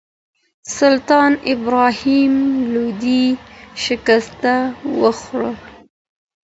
[0.77, 2.33] سلطان ابراهیم
[2.73, 3.23] لودي
[3.85, 4.43] شکست
[4.99, 5.41] وخوړ